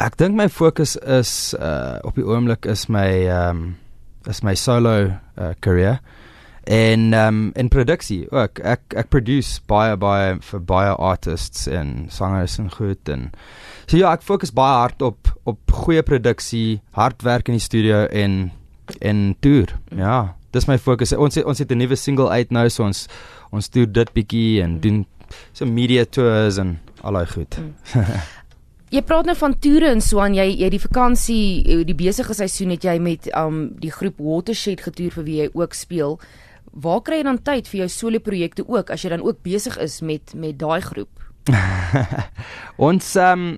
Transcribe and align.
Ek 0.00 0.16
dink 0.16 0.32
my 0.32 0.48
fokus 0.48 0.94
is 0.96 1.52
uh 1.60 1.98
op 2.08 2.16
die 2.16 2.24
oomblik 2.24 2.64
is 2.64 2.86
my 2.88 3.08
ehm 3.28 3.50
um, 3.50 3.76
is 4.28 4.42
my 4.42 4.54
solo 4.56 5.12
uh 5.12 5.52
career 5.60 6.00
en 6.64 7.12
ehm 7.12 7.28
um, 7.28 7.50
in 7.54 7.68
produksie 7.68 8.24
ook. 8.30 8.62
Ek 8.64 8.96
ek 8.96 9.10
produce 9.12 9.60
baie 9.68 9.96
baie 10.00 10.38
vir 10.40 10.64
baie 10.64 10.94
artists 10.96 11.66
en 11.68 12.06
sangers 12.08 12.56
en 12.58 12.72
goed 12.72 13.12
en 13.12 13.28
so 13.86 13.98
ja, 14.00 14.14
ek 14.14 14.24
fokus 14.24 14.54
baie 14.56 14.80
hard 14.80 15.02
op 15.02 15.34
op 15.44 15.76
goeie 15.84 16.02
produksie, 16.02 16.80
hard 16.96 17.20
werk 17.22 17.48
in 17.52 17.60
die 17.60 17.64
studio 17.68 18.06
en 18.06 18.52
en 19.00 19.34
tour. 19.40 19.76
Ja, 19.96 20.34
dis 20.52 20.66
my 20.66 20.78
fokus. 20.78 21.12
Ons 21.12 21.36
het, 21.36 21.44
ons 21.44 21.58
het 21.58 21.70
'n 21.70 21.78
nuwe 21.78 21.96
single 21.96 22.30
uit 22.30 22.50
nou 22.50 22.68
so 22.68 22.84
ons 22.84 23.06
ons 23.52 23.70
doen 23.70 23.92
dit 23.92 24.12
bietjie 24.12 24.62
en 24.62 24.80
doen 24.80 25.06
so 25.52 25.66
media 25.66 26.04
tours 26.04 26.56
en 26.56 26.78
al 27.02 27.12
daai 27.12 27.26
goed. 27.26 27.58
Mm. 27.58 27.74
jy 28.90 29.02
praat 29.06 29.28
nou 29.28 29.36
van 29.38 29.54
toere 29.62 29.92
en 29.94 30.02
so 30.02 30.20
aan 30.22 30.34
jy 30.34 30.48
jy 30.64 30.70
die 30.74 30.82
vakansie 30.82 31.78
die 31.86 31.96
besige 31.96 32.34
seisoen 32.36 32.74
het 32.74 32.84
jy 32.86 32.96
met 33.02 33.30
um 33.38 33.68
die 33.80 33.92
groep 33.94 34.18
Watershed 34.18 34.82
getoer 34.86 35.14
vir 35.18 35.26
wie 35.28 35.38
jy 35.44 35.48
ook 35.54 35.76
speel. 35.78 36.18
Waar 36.70 37.02
kry 37.06 37.20
jy 37.20 37.26
dan 37.26 37.40
tyd 37.46 37.70
vir 37.70 37.84
jou 37.84 37.88
solo 37.94 38.22
projekte 38.22 38.66
ook 38.66 38.90
as 38.90 39.04
jy 39.04 39.14
dan 39.14 39.24
ook 39.26 39.42
besig 39.46 39.78
is 39.82 40.00
met 40.02 40.34
met 40.34 40.58
daai 40.58 40.80
groep? 40.82 41.10
ons 42.90 43.14
um 43.22 43.48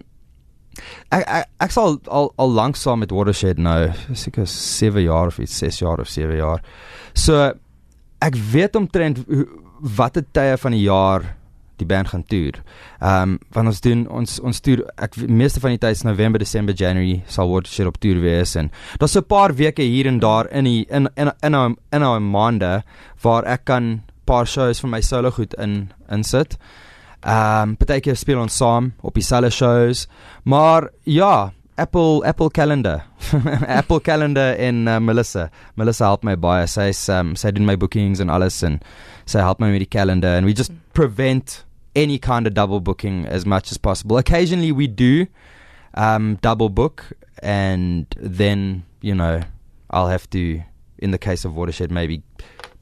ek 1.12 1.24
ek, 1.24 1.50
ek 1.68 1.74
sal 1.74 1.98
al 2.08 2.32
al 2.40 2.56
lank 2.60 2.76
saam 2.80 3.00
met 3.04 3.12
Watershed 3.12 3.60
nou, 3.60 3.90
seker 4.12 4.46
7 4.48 5.04
jaar 5.04 5.32
of 5.32 5.40
iets, 5.40 5.56
6 5.64 5.82
jaar 5.84 6.00
of 6.00 6.12
7 6.12 6.36
jaar. 6.36 6.64
So 7.14 7.52
ek 8.22 8.36
weet 8.52 8.76
omtrent 8.76 9.24
watter 9.82 10.24
tye 10.32 10.56
van 10.60 10.76
die 10.76 10.84
jaar 10.84 11.24
die 11.82 11.88
band 11.88 12.12
gaan 12.12 12.24
toer. 12.24 12.60
Ehm 13.00 13.34
um, 13.34 13.38
want 13.54 13.72
ons 13.72 13.80
doen 13.84 14.06
ons 14.08 14.38
ons 14.40 14.60
toer 14.60 14.84
ek 14.96 15.16
meeste 15.28 15.60
van 15.60 15.74
die 15.74 15.82
tyd 15.82 15.98
is 15.98 16.04
November, 16.06 16.42
Desember, 16.42 16.74
January 16.74 17.22
sal 17.26 17.50
Watershed 17.50 17.90
op 17.90 17.98
toer 18.02 18.22
wees 18.22 18.56
en 18.56 18.70
daar's 18.98 19.16
'n 19.16 19.26
paar 19.26 19.54
weke 19.54 19.82
hier 19.82 20.06
en 20.06 20.18
daar 20.18 20.50
in 20.50 20.64
die 20.64 20.86
in 20.90 21.08
in 21.16 21.30
in 21.42 21.54
in, 21.54 21.76
in 21.92 22.02
'n 22.02 22.30
maande 22.30 22.82
waar 23.22 23.44
ek 23.44 23.64
kan 23.64 24.02
paar 24.24 24.46
shows 24.46 24.80
van 24.80 24.90
my 24.90 25.00
solo 25.00 25.30
goed 25.30 25.54
in 25.54 25.92
insit. 26.10 26.56
Ehm 27.22 27.68
um, 27.68 27.76
partykeer 27.76 28.16
speel 28.16 28.40
ons 28.40 28.56
saam 28.56 28.92
op 29.00 29.14
dieselfde 29.14 29.50
shows, 29.50 30.08
maar 30.44 30.90
ja, 31.04 31.52
Apple 31.76 32.22
Apple 32.24 32.50
Calendar. 32.50 33.04
Apple 33.68 34.00
Calendar 34.00 34.54
en 34.56 34.86
uh, 34.86 34.98
Melissa. 34.98 35.50
Melissa 35.74 36.04
help 36.04 36.24
my 36.24 36.36
baie. 36.36 36.66
Sy's 36.66 37.08
um 37.08 37.34
sy 37.36 37.50
doen 37.50 37.66
my 37.66 37.76
bookings 37.76 38.20
en 38.20 38.30
alles 38.30 38.60
en 38.66 38.80
sy 39.24 39.40
help 39.40 39.62
my 39.62 39.70
met 39.72 39.84
die 39.86 39.90
calendar 39.90 40.36
and 40.36 40.46
we 40.46 40.52
just 40.52 40.72
prevent 40.92 41.64
any 41.94 42.18
kind 42.18 42.46
of 42.46 42.54
double 42.54 42.80
booking 42.80 43.26
as 43.26 43.44
much 43.44 43.70
as 43.70 43.78
possible. 43.78 44.18
Occasionally 44.18 44.72
we 44.72 44.86
do 44.86 45.26
um 45.94 46.38
double 46.40 46.68
book 46.68 47.12
and 47.42 48.06
then, 48.18 48.84
you 49.00 49.14
know, 49.14 49.42
I'll 49.90 50.08
have 50.08 50.28
to 50.30 50.62
in 50.98 51.10
the 51.10 51.18
case 51.18 51.44
of 51.44 51.54
Watershed 51.56 51.90
maybe 51.90 52.22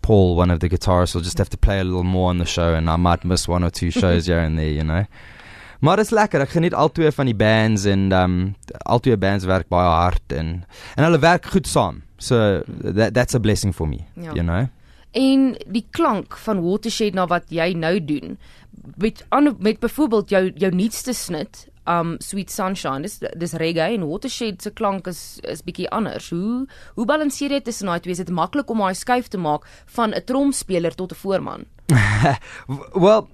Paul, 0.02 0.36
one 0.36 0.50
of 0.50 0.61
the 0.61 0.69
guitarists, 0.69 1.14
will 1.14 1.22
just 1.22 1.39
have 1.39 1.50
to 1.50 1.58
play 1.58 1.80
a 1.80 1.84
little 1.84 2.05
more 2.05 2.30
on 2.30 2.39
the 2.39 2.47
show, 2.47 2.75
and 2.75 2.89
I 2.89 2.97
might 2.97 3.25
miss 3.25 3.47
one 3.47 3.62
or 3.62 3.70
two 3.70 3.91
shows 4.02 4.27
here 4.27 4.39
and 4.39 4.58
there, 4.58 4.69
you 4.70 4.84
know. 4.84 5.05
Maar 5.80 5.97
dit 5.97 6.05
is 6.05 6.12
lekker. 6.12 6.42
Ek 6.45 6.50
geniet 6.52 6.74
al 6.77 6.91
twee 6.92 7.08
van 7.17 7.28
die 7.30 7.36
bands 7.36 7.86
en 7.89 8.11
um 8.12 8.34
al 8.84 9.00
twee 9.00 9.17
bands 9.17 9.47
werk 9.48 9.69
baie 9.72 9.89
hard 9.89 10.34
en 10.36 10.50
en 10.97 11.06
hulle 11.06 11.20
werk 11.22 11.47
goed 11.55 11.69
saam. 11.69 12.02
So 12.20 12.61
that 12.84 13.14
that's 13.17 13.34
a 13.34 13.41
blessing 13.41 13.72
for 13.72 13.89
me, 13.89 14.05
you 14.17 14.42
know. 14.45 14.69
En 15.12 15.56
die 15.66 15.86
klank 15.91 16.36
van 16.36 16.62
Watershed 16.62 17.14
na 17.14 17.27
wat 17.27 17.50
jy 17.50 17.72
nou 17.75 17.98
doen 18.05 18.39
met 18.97 19.25
met 19.58 19.80
byvoorbeeld 19.80 20.30
jou 20.30 20.52
jou 20.55 20.75
nuutste 20.75 21.12
snit 21.12 21.67
um 21.84 22.14
Sweet 22.19 22.50
Sunshine 22.50 23.02
dis 23.02 23.19
dis 23.19 23.52
reggae 23.52 23.97
en 23.97 24.06
Watershed 24.08 24.62
se 24.62 24.70
klank 24.70 25.06
is 25.11 25.41
is 25.42 25.64
bietjie 25.67 25.89
anders. 25.91 26.30
Hoe 26.30 26.67
hoe 26.94 27.06
balanseer 27.06 27.50
jy 27.56 27.61
tussen 27.61 27.91
daai 27.91 28.00
twee? 28.00 28.12
Is 28.12 28.22
dit 28.22 28.30
maklik 28.30 28.70
om 28.70 28.78
daai 28.84 28.94
skuif 28.94 29.28
te 29.28 29.39
maak 29.39 29.67
van 29.97 30.14
'n 30.14 30.25
tromspeler 30.25 30.95
tot 30.95 31.12
'n 31.12 31.20
voorman? 31.23 31.64
well, 33.05 33.27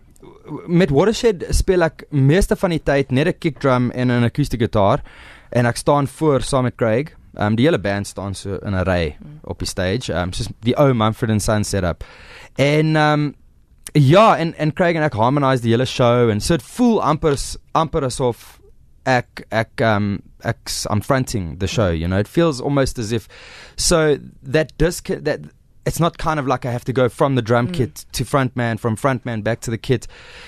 met 0.66 0.90
Watershed 0.90 1.44
speel 1.50 1.82
ek 1.82 2.06
meeste 2.10 2.56
van 2.56 2.70
die 2.70 2.82
tyd 2.82 3.10
net 3.10 3.26
'n 3.26 3.38
kick 3.38 3.58
drum 3.58 3.90
en 3.90 4.10
'n 4.10 4.24
akoestiese 4.24 4.64
gitaar 4.64 5.02
en 5.50 5.66
ek 5.66 5.76
staan 5.76 6.06
voor 6.06 6.42
saam 6.42 6.64
met 6.64 6.76
Craig. 6.76 7.16
Um 7.36 7.56
die 7.56 7.64
hele 7.64 7.78
band 7.78 8.06
staan 8.06 8.34
so 8.34 8.56
in 8.56 8.74
'n 8.74 8.84
ry 8.86 9.16
mm. 9.18 9.40
op 9.44 9.58
die 9.58 9.66
stage. 9.66 10.10
Um 10.10 10.32
soos 10.32 10.48
die 10.64 10.76
ou 10.78 10.94
Mumford 10.94 11.30
and 11.30 11.42
Sons 11.42 11.68
setup. 11.68 12.04
En 12.56 12.96
um 12.96 13.34
Ja, 13.94 14.36
en 14.36 14.54
en 14.54 14.72
Craig 14.72 14.96
en 14.96 15.02
ek 15.02 15.14
harmonise 15.14 15.62
die 15.62 15.70
hele 15.72 15.86
show 15.86 16.28
en 16.28 16.40
so 16.40 16.56
dit 16.56 16.66
voel 16.76 16.98
amper 17.02 17.36
amper 17.72 18.04
asof 18.04 18.58
ek 19.06 19.46
ek 19.50 19.80
um 19.80 20.22
ek 20.44 20.70
I'm 20.90 21.00
fronting 21.00 21.58
the 21.58 21.66
show, 21.66 21.90
you 21.90 22.06
know. 22.06 22.18
It 22.18 22.28
feels 22.28 22.60
almost 22.60 22.98
as 22.98 23.12
if 23.12 23.28
so 23.76 24.18
that 24.42 24.76
does 24.76 25.00
that 25.00 25.40
it's 25.86 26.00
not 26.00 26.18
kind 26.18 26.40
of 26.40 26.46
like 26.46 26.66
I 26.66 26.72
have 26.72 26.84
to 26.86 26.92
go 26.92 27.08
from 27.08 27.36
the 27.36 27.42
drum 27.42 27.68
mm. 27.68 27.74
kit 27.74 28.04
to 28.12 28.24
frontman, 28.24 28.78
from 28.78 28.96
frontman 28.96 29.42
back 29.42 29.60
to 29.60 29.70
the 29.70 29.78
kit. 29.78 30.06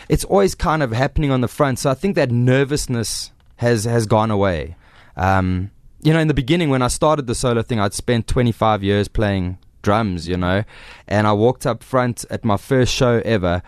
It's 0.08 0.24
always 0.24 0.54
kind 0.54 0.82
of 0.82 0.90
happening 0.90 1.30
on 1.30 1.40
the 1.40 1.48
front. 1.48 1.78
So 1.78 1.90
I 1.90 1.94
think 1.94 2.16
that 2.16 2.30
nervousness 2.30 3.30
has 3.56 3.84
has 3.84 4.06
gone 4.06 4.30
away. 4.30 4.76
Um, 5.16 5.70
you 6.02 6.12
know, 6.12 6.20
in 6.20 6.28
the 6.28 6.34
beginning 6.34 6.70
when 6.70 6.82
I 6.82 6.88
started 6.88 7.26
the 7.26 7.34
solo 7.34 7.62
thing, 7.62 7.80
I'd 7.80 7.94
spent 7.94 8.26
25 8.26 8.82
years 8.82 9.08
playing 9.08 9.58
drums, 9.82 10.28
you 10.28 10.36
know. 10.36 10.64
And 11.06 11.26
I 11.26 11.32
walked 11.32 11.66
up 11.66 11.82
front 11.82 12.24
at 12.30 12.44
my 12.44 12.56
first 12.56 12.92
show 12.92 13.20
ever 13.24 13.62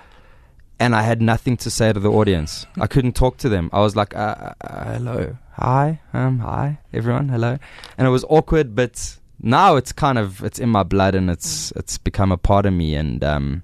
and 0.80 0.96
I 0.96 1.02
had 1.02 1.20
nothing 1.20 1.58
to 1.58 1.70
say 1.70 1.92
to 1.92 2.00
the 2.00 2.10
audience. 2.10 2.66
I 2.80 2.86
couldn't 2.86 3.12
talk 3.12 3.36
to 3.38 3.50
them. 3.50 3.68
I 3.72 3.80
was 3.80 3.94
like, 3.94 4.16
uh, 4.16 4.18
uh, 4.18 4.52
uh, 4.62 4.92
hello, 4.94 5.36
hi, 5.52 6.00
um, 6.14 6.38
hi, 6.38 6.78
everyone, 6.94 7.28
hello. 7.28 7.58
And 7.98 8.06
it 8.08 8.10
was 8.10 8.24
awkward, 8.30 8.74
but 8.74 9.18
now 9.38 9.76
it's 9.76 9.92
kind 9.92 10.18
of, 10.18 10.42
it's 10.42 10.58
in 10.58 10.70
my 10.70 10.82
blood 10.82 11.14
and 11.14 11.28
it's, 11.30 11.70
it's 11.72 11.98
become 11.98 12.32
a 12.32 12.38
part 12.38 12.64
of 12.64 12.72
me. 12.72 12.94
And, 12.94 13.22
um, 13.22 13.62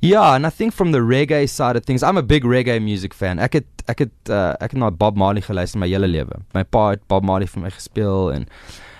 yeah, 0.00 0.34
and 0.34 0.46
I 0.46 0.50
think 0.50 0.72
from 0.72 0.92
the 0.92 0.98
reggae 0.98 1.48
side 1.48 1.76
of 1.76 1.84
things, 1.84 2.02
I'm 2.02 2.16
a 2.16 2.22
big 2.22 2.44
reggae 2.44 2.80
music 2.82 3.14
fan. 3.14 3.38
Ek 3.38 3.52
het 3.52 3.84
ek 3.88 3.98
het 3.98 4.30
uh, 4.30 4.54
ek 4.60 4.72
het 4.72 4.80
na 4.80 4.90
Bob 4.90 5.16
Marley 5.16 5.42
geluister 5.42 5.78
my 5.78 5.88
hele 5.88 6.08
lewe. 6.08 6.42
My 6.54 6.64
pa 6.64 6.90
het 6.94 7.06
Bob 7.08 7.24
Marley 7.24 7.46
vir 7.46 7.62
my 7.62 7.70
gespeel 7.70 8.32
en 8.32 8.48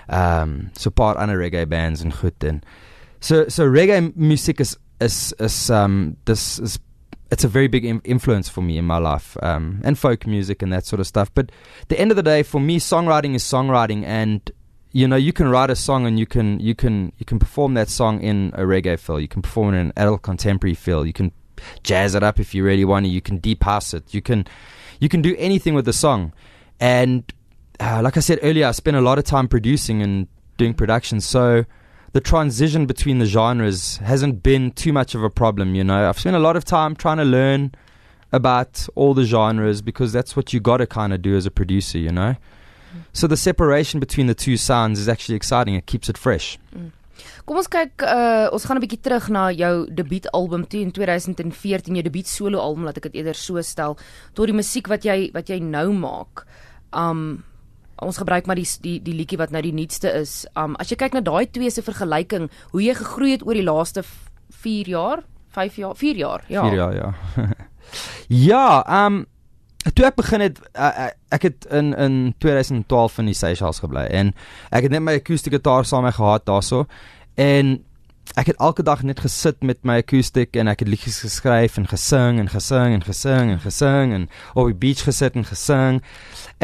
um 0.09 0.71
so 0.77 0.91
paar 0.91 1.17
ander 1.17 1.39
reggae 1.39 1.67
bands 1.67 2.03
en 2.03 2.13
goed 2.13 2.45
en 2.45 2.63
so 3.21 3.45
so 3.49 3.65
reggae 3.65 4.13
music 4.15 4.61
is 4.61 4.77
is 5.01 5.33
is 5.39 5.71
um 5.71 6.17
this 6.25 6.59
is 6.59 6.79
it's 7.31 7.45
a 7.45 7.49
very 7.49 7.69
big 7.69 7.85
influence 8.05 8.49
for 8.49 8.63
me 8.63 8.77
in 8.77 8.85
my 8.85 8.99
life 8.99 9.37
um 9.43 9.81
and 9.83 9.99
folk 9.99 10.27
music 10.27 10.63
and 10.63 10.73
that 10.73 10.87
sort 10.87 11.01
of 11.01 11.07
stuff 11.07 11.33
but 11.35 11.51
the 11.89 11.99
end 11.99 12.11
of 12.11 12.17
the 12.17 12.23
day 12.23 12.43
for 12.43 12.61
me 12.61 12.79
songwriting 12.79 13.35
is 13.35 13.43
songwriting 13.43 14.05
and 14.05 14.51
you 14.94 15.06
know 15.06 15.16
you 15.16 15.32
can 15.32 15.49
write 15.49 15.69
a 15.69 15.77
song 15.77 16.06
and 16.06 16.19
you 16.19 16.25
can 16.25 16.59
you 16.60 16.75
can 16.75 17.12
you 17.19 17.27
can 17.27 17.38
perform 17.38 17.75
that 17.75 17.91
song 17.91 18.22
in 18.22 18.50
a 18.55 18.62
reggae 18.62 18.99
feel 18.99 19.21
you 19.21 19.28
can 19.28 19.43
perform 19.43 19.75
it 19.75 19.78
in 19.78 19.87
an 19.88 19.93
adult 19.97 20.22
contemporary 20.22 20.75
feel 20.75 21.05
you 21.05 21.12
can 21.12 21.31
jazz 21.82 22.15
it 22.15 22.22
up 22.22 22.41
if 22.41 22.55
you 22.55 22.65
really 22.65 22.84
want 22.84 23.04
to 23.04 23.10
you 23.10 23.21
can 23.21 23.37
deep 23.37 23.62
house 23.62 23.93
it 23.93 24.15
you 24.15 24.22
can 24.22 24.47
you 25.00 25.09
can 25.09 25.21
do 25.21 25.37
anything 25.38 25.75
with 25.75 25.84
the 25.84 25.93
song 25.93 26.33
and 26.81 27.31
uh, 27.81 28.00
like 28.03 28.16
I 28.16 28.21
said 28.21 28.38
earlier, 28.43 28.66
I 28.66 28.72
spent 28.72 28.97
a 28.97 29.00
lot 29.00 29.19
of 29.19 29.25
time 29.25 29.49
producing 29.49 30.03
and 30.03 30.28
doing 30.56 30.75
production, 30.75 31.21
so 31.21 31.65
the 32.12 32.21
transition 32.21 32.87
between 32.87 33.19
the 33.19 33.27
genres 33.27 33.97
hasn't 33.99 34.43
been 34.43 34.71
too 34.71 34.93
much 34.93 35.15
of 35.15 35.22
a 35.25 35.31
problem. 35.31 35.75
You 35.75 35.83
know, 35.83 36.09
I've 36.09 36.19
spent 36.19 36.37
a 36.37 36.41
lot 36.41 36.56
of 36.56 36.65
time 36.65 36.94
trying 36.94 37.16
to 37.16 37.25
learn 37.25 37.75
about 38.33 38.87
all 38.94 39.15
the 39.15 39.25
genres 39.25 39.83
because 39.83 40.12
that's 40.12 40.37
what 40.37 40.53
you 40.53 40.60
got 40.60 40.78
to 40.78 40.87
kind 40.87 41.12
of 41.12 41.22
do 41.22 41.37
as 41.37 41.47
a 41.47 41.50
producer. 41.50 41.99
You 41.99 42.12
know. 42.12 42.37
So 43.15 43.27
the 43.27 43.37
separation 43.37 44.01
between 44.01 44.27
the 44.27 44.35
two 44.35 44.59
sounds 44.59 45.01
is 45.01 45.09
actually 45.09 45.37
exciting. 45.37 45.75
It 45.75 45.87
keeps 45.87 46.11
it 46.11 46.19
fresh. 46.19 46.59
Mm. 46.77 46.91
Kom 47.47 47.61
ons 47.61 47.69
kyk 47.71 48.03
uh, 48.03 48.51
ons 48.53 48.65
gaan 48.67 48.79
'n 48.81 48.83
bietjie 48.83 49.01
terug 49.05 49.29
na 49.31 49.49
jou 49.55 49.87
debuutalbum 49.87 50.67
toe 50.67 50.81
in 50.81 50.91
2014 50.91 51.95
jou 51.95 52.05
debuut 52.05 52.29
solo 52.29 52.59
album 52.59 52.85
laat 52.85 52.99
ek 52.99 53.09
dit 53.09 53.21
eerder 53.21 53.39
so 53.39 53.61
stel 53.63 53.97
tot 54.35 54.51
die 54.51 54.57
musiek 54.57 54.89
wat 54.89 55.05
jy 55.05 55.31
wat 55.33 55.49
jy 55.49 55.61
nou 55.61 55.93
maak. 55.93 56.45
Um 56.93 57.45
ons 58.03 58.19
gebruik 58.19 58.49
maar 58.51 58.59
die 58.59 58.66
die 58.83 58.99
die 58.99 59.15
liedjie 59.15 59.39
wat 59.39 59.53
nou 59.55 59.63
die 59.63 59.77
nuutste 59.77 60.10
is. 60.10 60.47
Um 60.57 60.75
as 60.81 60.91
jy 60.91 60.97
kyk 60.97 61.15
na 61.15 61.21
daai 61.21 61.47
twee 61.47 61.71
se 61.71 61.83
vergelyking, 61.83 62.51
hoe 62.72 62.83
jy 62.83 62.95
gegroei 62.99 63.37
het 63.37 63.47
oor 63.47 63.55
die 63.55 63.69
laaste 63.69 64.03
4 64.51 64.89
jaar, 64.89 65.22
5 65.55 65.77
jaar, 65.77 65.95
4 65.95 66.17
jaar, 66.17 66.45
ja. 66.49 66.65
4 66.67 66.75
jaar, 66.75 66.95
ja. 66.95 67.15
ja, 68.51 68.67
um 69.07 69.27
toe 69.92 70.07
ek 70.09 70.16
begin 70.16 70.41
het 70.41 70.60
ek 71.34 71.48
het 71.51 71.66
in 71.71 71.92
in 71.95 72.34
2012 72.39 73.19
in 73.19 73.27
die 73.33 73.36
Seychelles 73.36 73.83
gebly 73.84 74.07
en 74.10 74.33
ek 74.71 74.89
het 74.89 74.95
net 74.95 75.04
my 75.04 75.19
akoestiese 75.21 75.57
gitaar 75.59 75.84
saam 75.84 76.07
met 76.09 76.16
gehad 76.16 76.47
daarso 76.48 76.86
en 77.41 77.77
ek 78.41 78.48
het 78.51 78.57
elke 78.57 78.83
dag 78.83 79.03
net 79.03 79.21
gesit 79.21 79.60
met 79.63 79.83
my 79.86 79.98
akoestiek 80.03 80.57
en 80.57 80.71
ek 80.72 80.83
het 80.83 80.89
liedjies 80.91 81.21
geskryf 81.27 81.77
en 81.78 81.86
gesing 81.91 82.41
en 82.41 82.48
gesing 82.51 82.97
en 82.97 83.04
gesing 83.04 83.53
en 83.53 83.60
gesing 83.63 84.15
en 84.16 84.25
op 84.54 84.72
die 84.72 84.81
beach 84.86 85.04
gesit 85.07 85.36
en 85.39 85.47
gesing 85.47 86.01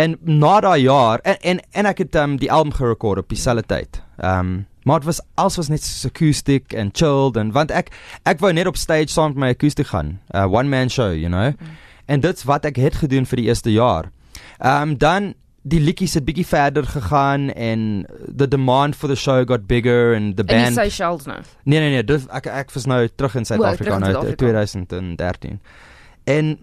en 0.01 0.17
na 0.25 0.57
daai 0.65 0.81
jaar 0.87 1.21
en 1.25 1.37
en, 1.53 1.61
en 1.71 1.91
ek 1.93 2.03
het 2.07 2.17
um, 2.17 2.39
die 2.41 2.51
album 2.51 2.73
gerekord 2.75 3.23
op 3.23 3.29
dieselfde 3.29 3.67
tyd. 3.67 4.03
Ehm 4.19 4.41
um, 4.41 4.59
maar 4.89 5.03
dit 5.03 5.07
was 5.07 5.21
alles 5.37 5.57
was 5.57 5.69
net 5.69 5.83
so 5.85 6.09
akoestiek 6.09 6.73
en 6.73 6.91
chilled 6.93 7.37
en 7.37 7.53
want 7.53 7.71
ek 7.71 7.93
ek 8.25 8.41
wou 8.41 8.53
net 8.53 8.67
op 8.67 8.81
stage 8.81 9.13
saam 9.13 9.35
met 9.35 9.43
my 9.45 9.51
akoestiek 9.53 9.93
gaan. 9.93 10.19
uh, 10.35 10.49
one 10.49 10.69
man 10.69 10.89
show, 10.89 11.13
you 11.13 11.29
know. 11.29 11.53
Mm. 11.53 11.77
En 12.11 12.23
dit's 12.25 12.47
wat 12.49 12.67
ek 12.67 12.81
het 12.83 12.99
gedoen 13.05 13.29
vir 13.31 13.43
die 13.43 13.47
eerste 13.51 13.73
jaar. 13.73 14.11
Ehm 14.59 14.91
um, 14.91 14.97
dan 14.99 15.35
die 15.63 15.81
liedjies 15.81 16.15
het 16.17 16.25
bietjie 16.25 16.47
verder 16.49 16.87
gegaan 16.89 17.51
en 17.53 18.07
the 18.37 18.49
demand 18.49 18.97
for 18.97 19.09
the 19.09 19.17
show 19.17 19.45
got 19.49 19.67
bigger 19.67 20.15
and 20.15 20.37
the 20.37 20.43
En 20.43 20.47
die 20.47 20.57
band 20.57 20.75
Seychelles 20.75 21.27
nou. 21.29 21.39
Nee 21.65 21.81
nee 21.81 21.91
nee, 21.91 22.05
dis 22.05 22.25
ek 22.33 22.47
ek 22.47 22.73
was 22.75 22.89
nou 22.89 23.05
terug 23.15 23.37
in 23.37 23.45
Suid-Afrika 23.45 23.95
in 23.95 24.07
nou 24.07 24.13
Suid-Afrika. 24.13 24.45
2013. 24.47 25.61
And 26.27 26.59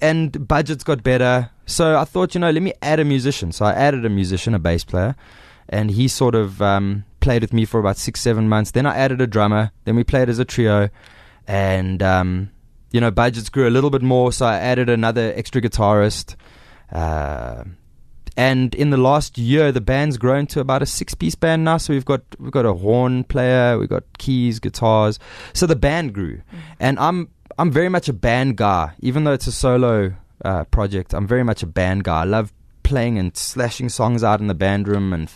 and 0.00 0.48
budgets 0.48 0.84
got 0.84 1.02
better. 1.02 1.50
So 1.66 1.96
I 1.96 2.04
thought, 2.04 2.34
you 2.34 2.40
know, 2.40 2.50
let 2.50 2.62
me 2.62 2.72
add 2.80 3.00
a 3.00 3.04
musician. 3.04 3.52
So 3.52 3.64
I 3.64 3.72
added 3.72 4.04
a 4.04 4.08
musician, 4.10 4.54
a 4.54 4.58
bass 4.58 4.84
player, 4.84 5.14
and 5.68 5.90
he 5.90 6.08
sort 6.08 6.34
of 6.34 6.60
um, 6.62 7.04
played 7.20 7.42
with 7.42 7.52
me 7.52 7.64
for 7.64 7.78
about 7.78 7.98
six, 7.98 8.20
seven 8.20 8.48
months. 8.48 8.72
Then 8.72 8.86
I 8.86 8.96
added 8.96 9.20
a 9.20 9.26
drummer. 9.26 9.70
Then 9.84 9.96
we 9.96 10.04
played 10.04 10.28
as 10.28 10.38
a 10.38 10.44
trio, 10.44 10.88
and 11.46 12.02
um, 12.02 12.50
you 12.92 13.00
know, 13.00 13.10
budgets 13.10 13.48
grew 13.48 13.68
a 13.68 13.70
little 13.70 13.90
bit 13.90 14.02
more. 14.02 14.32
So 14.32 14.46
I 14.46 14.58
added 14.58 14.88
another 14.88 15.32
extra 15.34 15.60
guitarist. 15.60 16.36
Uh, 16.90 17.64
and 18.36 18.74
in 18.74 18.90
the 18.90 18.96
last 18.96 19.36
year, 19.36 19.72
the 19.72 19.80
band's 19.80 20.16
grown 20.16 20.46
to 20.48 20.60
about 20.60 20.82
a 20.82 20.86
six-piece 20.86 21.34
band 21.34 21.64
now. 21.64 21.76
So 21.78 21.92
we've 21.92 22.04
got 22.04 22.22
we've 22.38 22.52
got 22.52 22.64
a 22.64 22.72
horn 22.72 23.24
player, 23.24 23.78
we've 23.78 23.88
got 23.88 24.04
keys, 24.18 24.58
guitars. 24.58 25.18
So 25.52 25.66
the 25.66 25.76
band 25.76 26.14
grew, 26.14 26.40
and 26.80 26.98
I'm 26.98 27.28
I'm 27.58 27.70
very 27.70 27.88
much 27.88 28.08
a 28.08 28.12
band 28.14 28.56
guy, 28.56 28.92
even 29.00 29.24
though 29.24 29.32
it's 29.32 29.46
a 29.46 29.52
solo 29.52 30.14
uh, 30.44 30.64
project. 30.64 31.12
I'm 31.12 31.26
very 31.26 31.42
much 31.42 31.62
a 31.62 31.66
band 31.66 32.04
guy. 32.04 32.22
I 32.22 32.24
love 32.24 32.52
playing 32.82 33.18
and 33.18 33.36
slashing 33.36 33.88
songs 33.88 34.24
out 34.24 34.40
in 34.40 34.46
the 34.46 34.54
band 34.54 34.88
room 34.88 35.12
and 35.12 35.30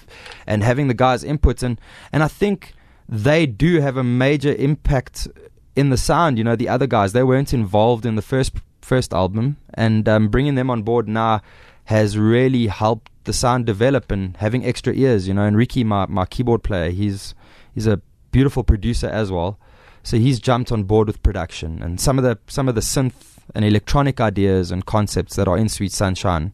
and 0.46 0.62
having 0.62 0.88
the 0.88 0.94
guys' 0.94 1.22
inputs 1.22 1.62
and 1.62 1.80
and 2.12 2.22
I 2.22 2.28
think 2.28 2.72
they 3.08 3.46
do 3.46 3.80
have 3.80 3.96
a 3.96 4.02
major 4.02 4.54
impact 4.54 5.28
in 5.76 5.90
the 5.90 5.96
sound. 5.96 6.38
You 6.38 6.44
know, 6.44 6.56
the 6.56 6.68
other 6.68 6.86
guys 6.86 7.12
they 7.12 7.22
weren't 7.22 7.54
involved 7.54 8.04
in 8.04 8.16
the 8.16 8.22
first 8.22 8.52
first 8.80 9.12
album, 9.12 9.58
and 9.74 10.08
um, 10.08 10.28
bringing 10.28 10.54
them 10.54 10.70
on 10.70 10.82
board 10.82 11.08
now 11.08 11.42
has 11.84 12.18
really 12.18 12.66
helped 12.66 13.10
the 13.24 13.32
sound 13.32 13.66
develop 13.66 14.10
and 14.10 14.36
having 14.38 14.64
extra 14.64 14.92
ears. 14.94 15.28
You 15.28 15.34
know, 15.34 15.44
and 15.44 15.56
Ricky, 15.56 15.84
my 15.84 16.06
my 16.06 16.24
keyboard 16.26 16.62
player, 16.64 16.90
he's 16.90 17.34
he's 17.74 17.86
a 17.86 18.00
beautiful 18.32 18.64
producer 18.64 19.08
as 19.08 19.30
well. 19.30 19.58
So 20.02 20.16
he's 20.18 20.38
jumped 20.38 20.70
on 20.70 20.84
board 20.84 21.08
with 21.08 21.22
production 21.22 21.82
and 21.82 22.00
some 22.00 22.16
of 22.16 22.24
the 22.24 22.38
some 22.46 22.68
of 22.68 22.74
the 22.74 22.80
synth 22.80 23.38
and 23.54 23.64
electronic 23.64 24.20
ideas 24.20 24.70
and 24.70 24.86
concepts 24.86 25.36
that 25.36 25.48
are 25.48 25.58
in 25.58 25.68
Sweet 25.68 25.92
Sunshine 25.92 26.52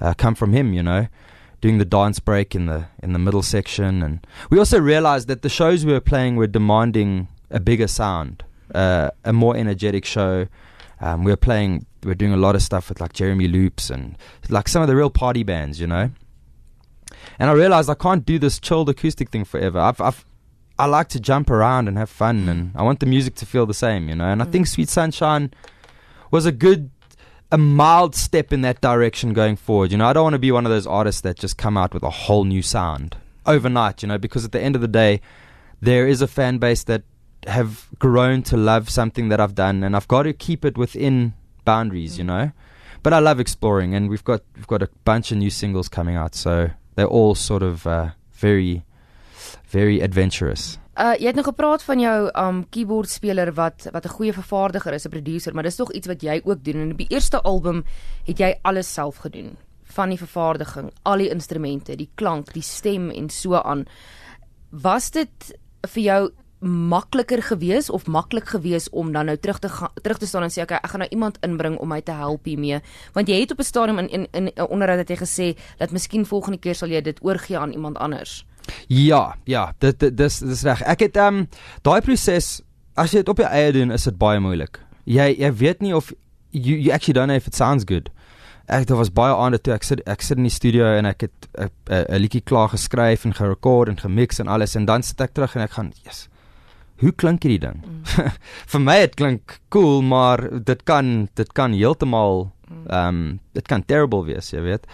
uh, 0.00 0.14
come 0.14 0.34
from 0.34 0.52
him. 0.52 0.72
You 0.72 0.82
know, 0.82 1.08
doing 1.60 1.78
the 1.78 1.84
dance 1.84 2.20
break 2.20 2.54
in 2.54 2.66
the 2.66 2.86
in 3.02 3.12
the 3.12 3.18
middle 3.18 3.42
section, 3.42 4.02
and 4.02 4.26
we 4.50 4.58
also 4.58 4.78
realized 4.80 5.28
that 5.28 5.42
the 5.42 5.48
shows 5.48 5.84
we 5.84 5.92
were 5.92 6.00
playing 6.00 6.36
were 6.36 6.46
demanding 6.46 7.28
a 7.50 7.60
bigger 7.60 7.88
sound, 7.88 8.44
uh, 8.74 9.10
a 9.24 9.32
more 9.32 9.56
energetic 9.56 10.04
show. 10.04 10.46
Um, 11.00 11.24
we 11.24 11.32
were 11.32 11.36
playing, 11.36 11.86
we 12.02 12.08
were 12.08 12.14
doing 12.14 12.32
a 12.32 12.36
lot 12.36 12.54
of 12.54 12.62
stuff 12.62 12.88
with 12.88 13.00
like 13.00 13.12
Jeremy 13.12 13.48
Loops 13.48 13.90
and 13.90 14.16
like 14.48 14.68
some 14.68 14.82
of 14.82 14.88
the 14.88 14.96
real 14.96 15.10
party 15.10 15.42
bands, 15.42 15.80
you 15.80 15.86
know. 15.86 16.10
And 17.38 17.50
I 17.50 17.52
realized 17.52 17.90
I 17.90 17.94
can't 17.94 18.24
do 18.24 18.38
this 18.38 18.58
chilled 18.58 18.88
acoustic 18.88 19.30
thing 19.30 19.44
forever. 19.44 19.78
I've, 19.78 20.00
I've 20.00 20.24
I 20.78 20.86
like 20.86 21.08
to 21.10 21.20
jump 21.20 21.50
around 21.50 21.88
and 21.88 21.98
have 21.98 22.10
fun, 22.10 22.48
and 22.48 22.72
I 22.74 22.82
want 22.82 23.00
the 23.00 23.06
music 23.06 23.34
to 23.36 23.46
feel 23.46 23.66
the 23.66 23.74
same, 23.74 24.08
you 24.08 24.14
know. 24.14 24.24
And 24.24 24.42
I 24.42 24.46
think 24.46 24.66
Sweet 24.66 24.88
Sunshine 24.88 25.52
was 26.30 26.46
a 26.46 26.52
good, 26.52 26.90
a 27.50 27.58
mild 27.58 28.14
step 28.14 28.52
in 28.52 28.62
that 28.62 28.80
direction 28.80 29.32
going 29.32 29.56
forward. 29.56 29.92
You 29.92 29.98
know, 29.98 30.06
I 30.06 30.12
don't 30.12 30.24
want 30.24 30.34
to 30.34 30.38
be 30.40 30.50
one 30.50 30.66
of 30.66 30.72
those 30.72 30.86
artists 30.86 31.20
that 31.20 31.36
just 31.36 31.58
come 31.58 31.76
out 31.76 31.94
with 31.94 32.02
a 32.02 32.10
whole 32.10 32.44
new 32.44 32.62
sound 32.62 33.16
overnight, 33.46 34.02
you 34.02 34.08
know, 34.08 34.18
because 34.18 34.44
at 34.44 34.52
the 34.52 34.60
end 34.60 34.74
of 34.74 34.80
the 34.80 34.88
day, 34.88 35.20
there 35.80 36.08
is 36.08 36.22
a 36.22 36.26
fan 36.26 36.58
base 36.58 36.84
that 36.84 37.02
have 37.46 37.88
grown 37.98 38.42
to 38.42 38.56
love 38.56 38.90
something 38.90 39.28
that 39.28 39.40
I've 39.40 39.54
done, 39.54 39.82
and 39.82 39.96
I've 39.96 40.08
got 40.08 40.22
to 40.24 40.32
keep 40.32 40.64
it 40.64 40.76
within 40.76 41.34
boundaries, 41.64 42.18
you 42.18 42.24
know. 42.24 42.50
But 43.02 43.12
I 43.12 43.18
love 43.18 43.40
exploring, 43.40 43.94
and 43.94 44.08
we've 44.08 44.24
got 44.24 44.42
we've 44.54 44.66
got 44.66 44.82
a 44.82 44.88
bunch 45.04 45.32
of 45.32 45.38
new 45.38 45.50
singles 45.50 45.88
coming 45.88 46.16
out, 46.16 46.34
so 46.34 46.70
they're 46.94 47.06
all 47.06 47.34
sort 47.34 47.62
of 47.62 47.86
uh, 47.86 48.10
very, 48.32 48.84
very 49.70 50.00
adventurous. 50.00 50.78
Uh 50.92 51.14
jy 51.16 51.30
het 51.30 51.38
nou 51.38 51.46
gepraat 51.46 51.82
van 51.82 52.00
jou 52.02 52.16
um 52.36 52.58
keyboard 52.68 53.08
speler 53.08 53.48
wat 53.56 53.88
wat 53.92 54.04
'n 54.04 54.16
goeie 54.16 54.32
vervaardiger 54.32 54.92
is, 54.92 55.06
'n 55.06 55.10
producer, 55.10 55.54
maar 55.54 55.62
dis 55.62 55.76
tog 55.76 55.92
iets 55.92 56.06
wat 56.06 56.22
jy 56.22 56.40
ook 56.44 56.64
doen. 56.64 56.76
En 56.76 56.92
op 56.92 56.98
die 56.98 57.10
eerste 57.10 57.40
album 57.40 57.84
het 58.26 58.38
jy 58.38 58.58
alles 58.62 58.92
self 58.92 59.16
gedoen, 59.16 59.56
van 59.84 60.08
die 60.08 60.18
vervaardiging, 60.18 60.90
al 61.02 61.16
die 61.16 61.30
instrumente, 61.30 61.96
die 61.96 62.10
klank, 62.14 62.52
die 62.52 62.62
stem 62.62 63.10
en 63.10 63.30
so 63.30 63.54
aan. 63.54 63.86
Was 64.70 65.10
dit 65.10 65.58
vir 65.88 66.02
jou 66.02 66.30
makliker 66.62 67.42
gewees 67.42 67.90
of 67.90 68.06
maklik 68.06 68.48
gewees 68.54 68.90
om 68.90 69.12
dan 69.12 69.26
nou 69.26 69.36
terug 69.36 69.58
te 69.58 69.68
gaan 69.68 69.90
terug 70.02 70.18
te 70.18 70.26
staan 70.26 70.42
en 70.42 70.50
sê 70.50 70.62
okay, 70.62 70.78
ek 70.78 70.90
gaan 70.90 71.02
nou 71.02 71.10
iemand 71.10 71.38
inbring 71.42 71.78
om 71.78 71.88
my 71.88 72.00
te 72.00 72.14
help 72.14 72.44
hiermee 72.44 72.80
want 73.12 73.28
jy 73.28 73.40
het 73.40 73.52
op 73.52 73.58
'n 73.58 73.64
stadium 73.64 73.98
in 73.98 74.08
in 74.08 74.26
in 74.32 74.50
'n 74.54 74.70
onderhoud 74.70 74.98
het 74.98 75.08
jy 75.08 75.16
gesê 75.16 75.58
dat 75.78 75.90
miskien 75.90 76.26
volgende 76.26 76.58
keer 76.58 76.74
sal 76.74 76.88
jy 76.88 77.00
dit 77.00 77.18
oorgee 77.22 77.58
aan 77.58 77.72
iemand 77.72 77.98
anders. 77.98 78.46
Ja, 78.86 79.36
ja, 79.44 79.74
dit 79.78 79.98
dit 80.00 80.16
dis 80.16 80.38
dis 80.38 80.62
reg. 80.62 80.82
Ek 80.82 81.00
het 81.00 81.16
ehm 81.16 81.36
um, 81.36 81.48
daai 81.82 82.00
proses 82.00 82.62
as 82.94 83.12
jy 83.12 83.22
dit 83.22 83.28
op 83.28 83.38
jou 83.38 83.48
eie 83.48 83.72
doen, 83.72 83.90
is 83.90 84.04
dit 84.04 84.18
baie 84.18 84.40
moeilik. 84.40 84.80
Jy 85.04 85.34
jy 85.38 85.52
weet 85.52 85.80
nie 85.80 85.94
of 85.96 86.12
you 86.50 86.76
you 86.76 86.92
actually 86.92 87.14
don't 87.14 87.28
know 87.28 87.36
if 87.36 87.46
it 87.46 87.54
sounds 87.54 87.84
good. 87.84 88.10
Ek 88.68 88.86
daar 88.86 89.00
was 89.00 89.10
baie 89.12 89.34
aande 89.34 89.58
toe 89.58 89.74
ek 89.74 89.82
sit 89.82 90.02
ek 90.06 90.22
sit 90.22 90.38
in 90.38 90.46
die 90.46 90.54
studio 90.54 90.86
en 90.96 91.06
ek 91.06 91.26
het 91.26 91.48
'n 91.58 91.70
'n 91.90 92.20
liedjie 92.20 92.44
klaar 92.44 92.68
geskryf 92.68 93.24
en 93.24 93.34
gerekord 93.34 93.88
en 93.88 93.98
gemix 93.98 94.38
en 94.38 94.48
alles 94.48 94.76
en 94.76 94.84
dan 94.84 95.02
sit 95.02 95.20
ek 95.20 95.34
terug 95.34 95.56
en 95.56 95.62
ek 95.62 95.70
gaan, 95.70 95.92
"Jesus, 96.04 96.28
hoe 97.02 97.12
klink 97.12 97.44
hierdie 97.44 97.62
ding?" 97.66 97.82
Mm. 97.82 98.30
Vir 98.72 98.80
my 98.80 98.98
dit 99.04 99.18
klink 99.20 99.58
cool, 99.74 100.02
maar 100.02 100.42
dit 100.64 100.84
kan 100.88 101.28
dit 101.34 101.52
kan 101.52 101.74
heeltemal 101.76 102.48
ehm 102.88 103.08
um, 103.08 103.40
dit 103.52 103.66
kan 103.68 103.84
terrible 103.84 104.24
wees, 104.24 104.50
jy 104.50 104.62
weet. 104.64 104.86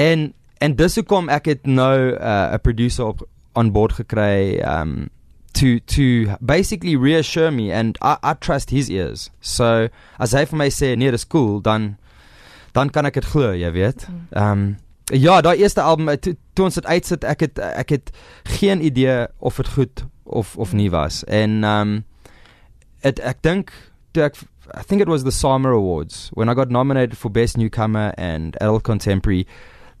En 0.00 0.32
en 0.62 0.76
dis 0.78 0.94
hoekom 0.94 1.28
ek 1.28 1.50
het 1.50 1.66
nou 1.66 2.14
'n 2.14 2.18
uh, 2.18 2.58
producer 2.62 3.06
op 3.06 3.26
on 3.52 3.72
board 3.72 3.92
gekry 3.92 4.60
um 4.64 5.10
to 5.52 5.78
to 5.86 6.36
basically 6.40 6.96
reassure 6.96 7.50
me 7.50 7.70
and 7.72 7.98
I 8.00 8.16
I 8.22 8.34
trust 8.34 8.70
his 8.70 8.88
ears. 8.90 9.30
So 9.40 9.88
as 10.18 10.32
hy 10.32 10.44
vir 10.44 10.58
my 10.58 10.68
sê 10.68 10.96
nee, 10.96 11.10
dis 11.10 11.28
cool, 11.28 11.60
dan 11.60 11.96
dan 12.72 12.88
kan 12.90 13.06
ek 13.06 13.20
dit 13.20 13.24
glo, 13.24 13.52
jy 13.52 13.72
weet. 13.72 14.08
Um 14.30 14.76
ja, 15.12 15.40
daai 15.44 15.58
eerste 15.60 15.82
album 15.82 16.08
toe, 16.20 16.36
toe 16.54 16.64
ons 16.64 16.74
dit 16.74 16.86
uitsit, 16.86 17.24
ek 17.24 17.40
het 17.40 17.58
ek 17.58 17.90
het 17.90 18.12
geen 18.58 18.80
idee 18.80 19.26
of 19.38 19.60
dit 19.60 19.68
goed 19.68 20.04
of 20.32 20.58
of 20.58 20.74
nie 20.74 20.88
was. 20.88 21.24
En 21.28 21.64
um 21.64 22.04
it 23.02 23.20
ek 23.20 23.42
dink 23.42 23.72
toe 24.12 24.24
ek 24.24 24.36
I 24.74 24.82
think 24.82 25.02
it 25.02 25.08
was 25.08 25.24
the 25.24 25.32
SAMA 25.32 25.72
Awards 25.72 26.30
when 26.34 26.48
I 26.48 26.54
got 26.54 26.70
nominated 26.70 27.18
for 27.18 27.28
Best 27.28 27.58
Newcomer 27.58 28.14
and 28.16 28.56
Adult 28.60 28.84
Contemporary. 28.84 29.46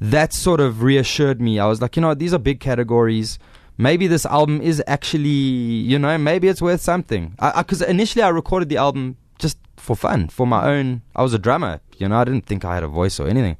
That 0.00 0.32
sort 0.32 0.60
of 0.60 0.82
reassured 0.82 1.40
me. 1.40 1.58
I 1.58 1.66
was 1.66 1.82
like, 1.82 1.96
you 1.96 2.02
know, 2.02 2.14
these 2.14 2.32
are 2.32 2.38
big 2.38 2.60
categories. 2.60 3.38
Maybe 3.76 4.06
this 4.06 4.24
album 4.24 4.60
is 4.60 4.82
actually, 4.86 5.28
you 5.28 5.98
know, 5.98 6.16
maybe 6.16 6.48
it's 6.48 6.62
worth 6.62 6.80
something. 6.80 7.36
Because 7.56 7.82
initially 7.82 8.22
I 8.22 8.28
recorded 8.28 8.68
the 8.68 8.76
album 8.76 9.16
just 9.38 9.58
for 9.76 9.96
fun, 9.96 10.28
for 10.28 10.46
my 10.46 10.68
own. 10.68 11.02
I 11.16 11.22
was 11.22 11.34
a 11.34 11.38
drummer, 11.38 11.80
you 11.98 12.08
know, 12.08 12.16
I 12.18 12.24
didn't 12.24 12.46
think 12.46 12.64
I 12.64 12.74
had 12.74 12.84
a 12.84 12.88
voice 12.88 13.18
or 13.18 13.28
anything. 13.28 13.56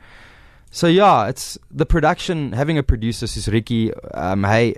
So 0.72 0.88
yeah, 0.88 1.28
it's 1.28 1.58
the 1.70 1.84
production. 1.84 2.52
Having 2.52 2.78
a 2.78 2.82
producer 2.82 3.26
soos 3.26 3.52
Ricky, 3.52 3.92
um, 4.14 4.44
hy 4.48 4.72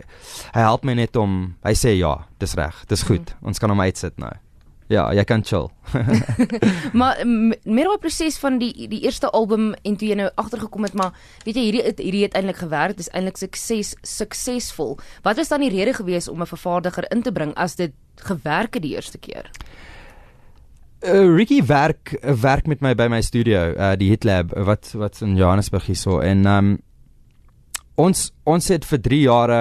hy 0.51 0.65
help 0.67 0.83
my 0.83 0.97
net 0.99 1.15
om. 1.15 1.55
Hy 1.63 1.73
sê 1.79 1.95
ja, 1.95 2.17
dis 2.43 2.57
reg, 2.59 2.81
dis 2.91 3.07
goed. 3.07 3.31
Mm. 3.31 3.53
Ons 3.53 3.63
kan 3.63 3.71
hom 3.71 3.83
uitsit 3.85 4.19
nou. 4.19 4.33
Ja, 4.91 5.07
jy 5.15 5.23
kan 5.25 5.45
chill. 5.47 5.71
maar 6.99 7.23
met 7.25 7.63
daai 7.63 8.03
proses 8.03 8.41
van 8.43 8.59
die 8.59 8.89
die 8.91 9.05
eerste 9.07 9.31
album 9.31 9.71
en 9.87 9.95
toe 9.97 10.11
jy 10.11 10.19
nou 10.19 10.27
agtergekom 10.35 10.91
het, 10.91 10.99
maar 10.99 11.15
weet 11.47 11.63
jy 11.63 11.65
hierdie 11.69 11.87
hierdie 12.03 12.25
het 12.27 12.35
eintlik 12.35 12.59
gewerk, 12.65 12.99
dis 12.99 13.13
eintlik 13.15 13.39
sukses 13.39 13.95
suksesvol. 14.03 14.99
Wat 15.23 15.39
was 15.39 15.55
dan 15.55 15.63
die 15.63 15.73
rede 15.73 15.95
gewees 15.95 16.27
om 16.29 16.43
'n 16.43 16.51
vervaardiger 16.57 17.07
in 17.15 17.23
te 17.23 17.33
bring 17.33 17.55
as 17.55 17.79
dit 17.79 17.95
gewerk 18.19 18.75
het 18.75 18.83
die 18.83 18.99
eerste 18.99 19.19
keer? 19.19 19.47
Uh, 21.05 21.37
Ricky 21.37 21.61
werk 21.65 22.17
uh, 22.23 22.33
werk 22.33 22.67
met 22.67 22.81
my 22.81 22.95
by 22.95 23.09
my 23.09 23.21
studio, 23.21 23.75
uh, 23.77 23.93
die 24.01 24.09
Hitlab 24.09 24.55
wat 24.65 24.95
wat 24.97 25.19
in 25.21 25.37
Johannesburg 25.37 25.85
hierso 25.91 26.23
en 26.25 26.47
um 26.49 26.69
ons 28.01 28.31
ons 28.49 28.69
het 28.73 28.87
vir 28.89 29.01
3 29.05 29.19
jare 29.27 29.59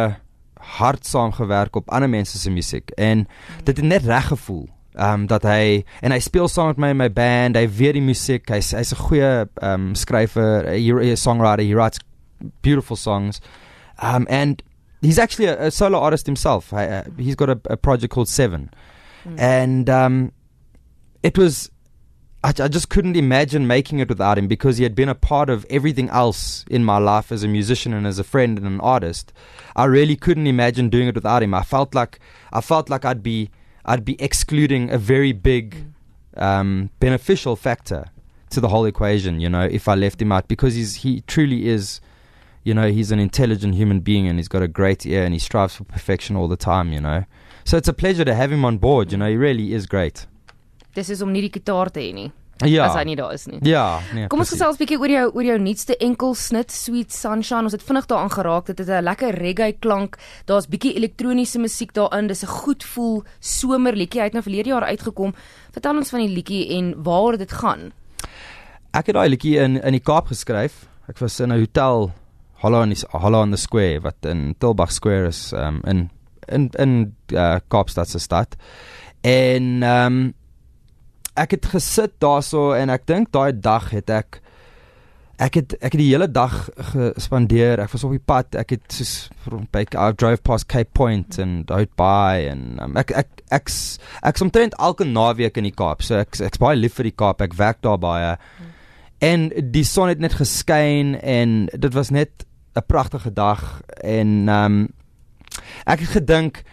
hard 0.77 1.03
saam 1.05 1.33
gewerk 1.35 1.75
op 1.75 1.89
ander 1.91 2.07
mense 2.09 2.39
se 2.39 2.51
musiek 2.51 2.93
en 2.95 3.25
dit 3.67 3.75
het 3.75 3.83
net 3.83 4.07
reg 4.07 4.29
gevoel 4.31 4.69
um 4.95 5.25
dat 5.27 5.43
hy 5.43 5.83
en 5.99 6.15
hy 6.15 6.19
speel 6.23 6.47
saam 6.47 6.69
met 6.71 6.79
my 6.79 6.91
in 6.93 7.01
my 7.01 7.09
band. 7.11 7.59
Hy 7.59 7.67
weet 7.67 7.97
die 7.97 8.05
musiek. 8.05 8.47
Hy's 8.47 8.71
hy's 8.71 8.93
'n 8.93 9.01
goeie 9.01 9.31
um 9.61 9.95
skrywer, 9.95 10.69
'n 10.71 11.17
songwriter. 11.17 11.65
He 11.67 11.75
writes 11.75 11.99
beautiful 12.61 12.95
songs. 12.95 13.41
Um 13.99 14.27
and 14.29 14.63
he's 15.01 15.19
actually 15.19 15.49
a, 15.49 15.67
a 15.67 15.71
solo 15.71 15.99
artist 15.99 16.25
himself. 16.25 16.71
I, 16.71 16.87
uh, 16.87 17.03
he's 17.17 17.35
got 17.35 17.49
a, 17.49 17.59
a 17.69 17.75
project 17.75 18.13
called 18.13 18.29
Seven. 18.29 18.69
Mm. 19.27 19.39
And 19.39 19.89
um 19.89 20.31
it 21.23 21.37
was 21.37 21.71
I, 22.43 22.49
I 22.49 22.67
just 22.67 22.89
couldn't 22.89 23.15
imagine 23.15 23.65
making 23.65 23.99
it 23.99 24.09
without 24.09 24.37
him 24.37 24.47
because 24.47 24.77
he 24.77 24.83
had 24.83 24.95
been 24.95 25.09
a 25.09 25.15
part 25.15 25.49
of 25.49 25.65
everything 25.69 26.09
else 26.09 26.65
in 26.69 26.83
my 26.83 26.97
life 26.97 27.31
as 27.31 27.43
a 27.43 27.47
musician 27.47 27.93
and 27.93 28.05
as 28.05 28.19
a 28.19 28.23
friend 28.23 28.57
and 28.57 28.67
an 28.67 28.81
artist. 28.81 29.31
I 29.75 29.85
really 29.85 30.17
couldn't 30.17 30.47
imagine 30.47 30.89
doing 30.89 31.07
it 31.07 31.15
without 31.15 31.41
him. 31.41 31.53
I 31.53 31.63
felt 31.63 31.95
like 31.95 32.19
I 32.51 32.61
felt 32.61 32.89
like 32.89 33.05
I'd 33.05 33.23
be 33.23 33.49
I'd 33.85 34.05
be 34.05 34.21
excluding 34.21 34.91
a 34.91 34.97
very 34.97 35.31
big 35.31 35.85
um, 36.35 36.89
beneficial 36.99 37.55
factor 37.55 38.05
to 38.49 38.61
the 38.61 38.69
whole 38.69 38.85
equation, 38.85 39.39
you 39.39 39.49
know, 39.49 39.63
if 39.63 39.87
I 39.87 39.95
left 39.95 40.21
him 40.21 40.31
out 40.31 40.47
because 40.47 40.75
he's 40.75 40.95
he 40.95 41.21
truly 41.21 41.67
is 41.67 42.01
you 42.65 42.73
know, 42.73 42.89
he's 42.89 43.11
an 43.11 43.19
intelligent 43.19 43.75
human 43.75 43.99
being 43.99 44.25
and 44.25 44.39
he's 44.39 44.47
got 44.47 44.61
a 44.61 44.69
great 44.69 45.05
ear 45.05 45.25
and 45.25 45.33
he 45.33 45.39
strives 45.39 45.75
for 45.75 45.83
perfection 45.83 46.37
all 46.37 46.47
the 46.47 46.55
time, 46.55 46.93
you 46.93 47.01
know. 47.01 47.25
So 47.65 47.75
it's 47.75 47.89
a 47.89 47.93
pleasure 47.93 48.23
to 48.23 48.33
have 48.33 48.53
him 48.53 48.63
on 48.63 48.77
board, 48.77 49.11
you 49.11 49.17
know, 49.17 49.29
he 49.29 49.35
really 49.35 49.73
is 49.73 49.85
great. 49.85 50.27
Dis 50.93 51.09
is 51.09 51.21
om 51.21 51.31
nie 51.31 51.41
die 51.41 51.53
gitaar 51.53 51.91
te 51.91 51.99
hê 51.99 52.13
nie. 52.13 52.31
Ja. 52.61 52.85
As 52.85 52.95
hy 52.95 53.03
nie 53.09 53.15
daar 53.17 53.33
is 53.33 53.47
nie. 53.49 53.57
Ja, 53.65 53.99
nee. 54.13 54.27
Kom 54.31 54.39
ons 54.39 54.49
precies. 54.49 54.61
gesels 54.61 54.77
'n 54.77 54.83
bietjie 54.83 54.99
oor 54.99 55.09
jou 55.09 55.25
oor 55.33 55.43
jou 55.43 55.57
nuutste 55.59 55.97
enkelsnit 55.97 56.71
Sweet 56.71 57.11
Sunshine. 57.11 57.63
Ons 57.63 57.71
het 57.73 57.83
vinnig 57.83 58.05
daaraan 58.05 58.31
geraak. 58.31 58.65
Dit 58.65 58.77
het 58.79 58.87
'n 58.87 59.03
lekker 59.03 59.35
reggae 59.35 59.73
klank. 59.79 60.17
Daar's 60.45 60.67
bietjie 60.67 60.93
elektroniese 60.95 61.59
musiek 61.59 61.93
daarin. 61.93 62.27
Dis 62.27 62.43
'n 62.43 62.47
goed 62.47 62.83
voel 62.83 63.23
somerliedjie. 63.39 64.19
Hy 64.19 64.25
het 64.25 64.33
nou 64.33 64.43
verlede 64.43 64.69
jaar 64.69 64.83
uitgekom. 64.83 65.33
Vertel 65.71 65.97
ons 65.97 66.09
van 66.09 66.19
die 66.19 66.29
liedjie 66.29 66.77
en 66.77 67.03
waaroor 67.03 67.37
dit 67.37 67.51
gaan. 67.51 67.91
Ek 68.93 69.07
het 69.07 69.15
daai 69.15 69.29
liedjie 69.29 69.57
in 69.59 69.81
in 69.81 69.91
die 69.91 69.99
Kaap 70.03 70.27
geskryf. 70.27 70.87
Ek 71.09 71.17
was 71.19 71.39
in 71.39 71.51
'n 71.51 71.59
hotel 71.59 72.13
Hollow 72.53 72.81
on 72.81 72.93
the 72.93 73.07
Hollow 73.11 73.41
on 73.41 73.51
the 73.51 73.57
Square 73.57 74.01
wat 74.01 74.15
in 74.21 74.55
Tilbag 74.57 74.91
Square 74.91 75.27
is 75.27 75.51
um, 75.53 75.81
in 75.85 76.09
in 76.47 76.69
in 76.79 77.15
uh, 77.33 77.59
Kaapstad 77.67 78.09
se 78.09 78.19
stad. 78.19 78.55
En 79.21 79.83
ehm 79.83 80.05
um, 80.05 80.33
ek 81.35 81.57
het 81.57 81.65
gesit 81.73 82.13
daarso 82.21 82.71
en 82.77 82.89
ek 82.93 83.07
dink 83.09 83.31
daai 83.33 83.53
dag 83.53 83.89
het 83.93 84.09
ek 84.09 84.39
ek 85.41 85.57
het 85.57 85.73
ek 85.81 85.95
het 85.95 85.99
die 85.99 86.11
hele 86.11 86.27
dag 86.29 86.69
gespandeer. 86.93 87.81
Ek 87.81 87.91
was 87.91 88.03
op 88.05 88.13
die 88.13 88.21
pad. 88.21 88.53
Ek 88.55 88.75
het 88.75 88.93
soos 88.93 89.29
by 89.73 89.83
I 89.89 90.11
drove 90.15 90.43
past 90.45 90.67
Cape 90.71 90.93
Point 90.93 91.39
en 91.41 91.63
out 91.73 91.91
by 91.99 92.45
en 92.51 92.77
um, 92.83 92.97
ek 93.01 93.15
ek 93.23 93.43
ek's 93.53 93.97
ek's 94.21 94.45
omtrent 94.45 94.77
elke 94.79 95.07
naweek 95.09 95.57
in 95.57 95.67
die 95.67 95.75
Kaap. 95.75 96.05
So 96.05 96.21
ek 96.21 96.37
ek's 96.37 96.61
baie 96.61 96.77
lief 96.77 96.99
vir 96.99 97.09
die 97.09 97.17
Kaap. 97.17 97.41
Ek 97.41 97.57
werk 97.57 97.81
daar 97.85 97.99
baie. 98.01 98.35
En 99.23 99.49
die 99.73 99.85
son 99.87 100.11
het 100.11 100.21
net 100.21 100.37
geskyn 100.37 101.15
en 101.17 101.65
dit 101.73 101.93
was 101.93 102.11
net 102.11 102.45
'n 102.75 102.85
pragtige 102.87 103.33
dag 103.33 103.81
en 104.03 104.49
um, 104.49 104.87
ek 105.85 105.99
het 105.99 106.09
gedink 106.21 106.63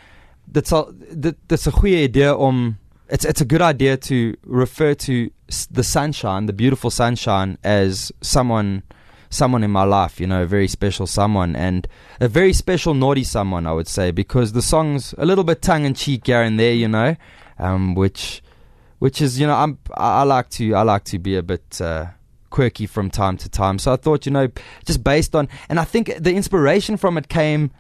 dit 0.45 0.67
sal 0.67 0.91
dit 1.13 1.37
dit's 1.47 1.67
'n 1.67 1.79
goeie 1.81 2.03
idee 2.05 2.37
om 2.37 2.80
it's 3.11 3.25
it's 3.25 3.41
a 3.41 3.45
good 3.45 3.63
idea 3.63 3.97
to 3.97 4.37
refer 4.45 4.95
to 4.95 5.31
the 5.71 5.83
sunshine, 5.83 6.47
the 6.47 6.53
beautiful 6.53 6.91
sunshine 6.91 7.59
as 7.65 8.13
someone 8.21 8.83
someone 9.31 9.63
in 9.63 9.71
my 9.71 9.85
life, 9.85 10.21
you 10.21 10.27
know, 10.27 10.43
a 10.43 10.47
very 10.47 10.67
special 10.67 11.07
someone 11.07 11.55
and 11.55 11.87
a 12.21 12.29
very 12.29 12.53
special 12.53 12.95
naughty 12.95 13.25
someone 13.25 13.67
I 13.67 13.73
would 13.73 13.89
say 13.89 14.11
because 14.11 14.53
the 14.53 14.63
song's 14.63 15.15
a 15.19 15.27
little 15.27 15.45
bit 15.45 15.63
tongue 15.63 15.85
in 15.85 15.95
cheek 15.95 16.27
here 16.27 16.43
and 16.43 16.59
there, 16.59 16.73
you 16.73 16.89
know, 16.89 17.17
um 17.59 17.95
which 17.95 18.43
which 18.99 19.21
is, 19.23 19.41
you 19.41 19.47
know, 19.47 19.55
I'm 19.55 19.79
I, 19.97 20.25
like 20.25 20.51
to 20.51 20.75
I 20.75 20.83
like 20.83 21.05
to 21.05 21.19
be 21.19 21.37
a 21.37 21.43
bit 21.43 21.81
uh 21.81 22.07
quirky 22.51 22.87
from 22.87 23.11
time 23.11 23.37
to 23.39 23.49
time. 23.49 23.79
So 23.79 23.93
I 23.93 23.97
thought, 23.97 24.27
you 24.27 24.33
know, 24.33 24.49
just 24.85 25.03
based 25.03 25.35
on, 25.35 25.49
and 25.69 25.81
I 25.81 25.85
think 25.85 26.13
the 26.19 26.35
inspiration 26.35 26.97
from 26.97 27.17
it 27.17 27.29
came, 27.29 27.71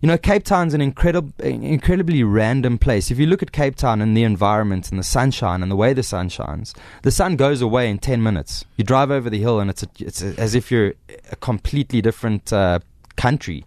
you 0.00 0.08
know, 0.08 0.18
Cape 0.18 0.44
Town's 0.44 0.74
an 0.74 0.80
incredible, 0.80 1.32
incredibly 1.38 2.22
random 2.22 2.78
place. 2.78 3.10
If 3.10 3.18
you 3.18 3.26
look 3.26 3.42
at 3.42 3.52
Cape 3.52 3.76
Town 3.76 4.00
and 4.02 4.16
the 4.16 4.24
environment 4.24 4.90
and 4.90 4.98
the 4.98 5.04
sunshine 5.04 5.62
and 5.62 5.70
the 5.70 5.76
way 5.76 5.92
the 5.92 6.02
sun 6.02 6.28
shines, 6.28 6.74
the 7.02 7.10
sun 7.10 7.36
goes 7.36 7.62
away 7.62 7.88
in 7.90 7.98
ten 7.98 8.22
minutes. 8.22 8.64
You 8.76 8.84
drive 8.84 9.10
over 9.10 9.30
the 9.30 9.38
hill 9.38 9.60
and 9.60 9.70
it's 9.70 9.82
a, 9.82 9.88
it's 9.98 10.22
a, 10.22 10.38
as 10.38 10.54
if 10.54 10.70
you're 10.70 10.94
a 11.30 11.36
completely 11.36 12.02
different 12.02 12.52
uh, 12.52 12.80
country. 13.16 13.64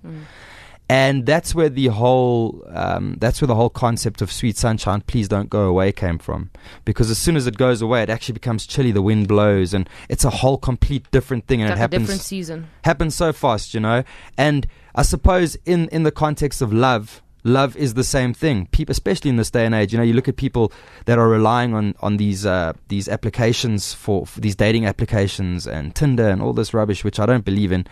And 0.92 1.28
that's 1.28 1.54
where 1.54 1.70
the 1.70 1.88
whole 1.88 2.64
um, 2.70 3.16
that's 3.20 3.40
where 3.42 3.48
the 3.48 3.54
whole 3.54 3.70
concept 3.70 4.24
of 4.24 4.32
sweet 4.32 4.58
sunshine, 4.58 5.02
please 5.02 5.28
don't 5.28 5.48
go 5.48 5.66
away, 5.68 5.92
came 5.92 6.18
from. 6.18 6.50
Because 6.84 7.12
as 7.12 7.20
soon 7.20 7.36
as 7.36 7.46
it 7.46 7.58
goes 7.58 7.82
away, 7.84 8.02
it 8.02 8.10
actually 8.10 8.34
becomes 8.34 8.66
chilly. 8.66 8.92
The 8.92 9.04
wind 9.04 9.28
blows, 9.28 9.74
and 9.76 9.88
it's 10.10 10.26
a 10.26 10.32
whole 10.32 10.58
complete 10.58 11.10
different 11.12 11.46
thing. 11.46 11.62
And 11.62 11.70
Like 11.70 11.78
it 11.78 11.80
a 11.80 11.82
happens 11.82 12.02
different 12.04 12.22
season. 12.22 12.68
happens 12.84 13.14
so 13.14 13.32
fast, 13.32 13.76
you 13.76 13.80
know. 13.80 14.04
And 14.36 14.66
I 14.96 15.04
suppose 15.04 15.56
in 15.66 15.90
in 15.90 16.02
the 16.04 16.12
context 16.12 16.60
of 16.60 16.74
love, 16.74 17.22
love 17.44 17.78
is 17.78 17.94
the 17.94 18.04
same 18.04 18.34
thing. 18.34 18.66
People, 18.72 18.92
especially 18.92 19.30
in 19.30 19.36
this 19.38 19.52
day 19.52 19.68
and 19.68 19.76
age, 19.76 19.92
you 19.94 20.00
know, 20.00 20.04
you 20.04 20.14
look 20.14 20.28
at 20.28 20.38
people 20.38 20.74
that 21.06 21.20
are 21.20 21.30
relying 21.30 21.76
on 21.76 21.94
on 22.00 22.18
these 22.18 22.48
uh, 22.48 22.74
these 22.88 23.08
applications 23.08 23.94
for, 23.94 24.26
for 24.26 24.40
these 24.42 24.56
dating 24.56 24.88
applications 24.88 25.68
and 25.68 25.94
Tinder 25.94 26.28
and 26.30 26.42
all 26.42 26.54
this 26.54 26.74
rubbish, 26.74 27.04
which 27.04 27.20
I 27.20 27.28
don't 27.28 27.46
believe 27.46 27.72
in. 27.72 27.86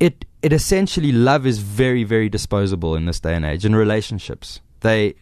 It 0.00 0.24
it 0.42 0.52
essentially 0.52 1.12
love 1.12 1.46
is 1.46 1.58
very 1.58 2.04
very 2.04 2.28
disposable 2.28 2.94
in 2.94 3.06
this 3.06 3.20
day 3.20 3.34
and 3.34 3.44
age 3.44 3.64
in 3.64 3.74
relationships. 3.74 4.60
They, 4.80 5.14